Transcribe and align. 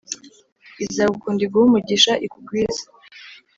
Izagukunda 0.85 1.41
iguhe 1.45 1.65
umugisha 1.67 2.11
ikugwize 2.25 2.83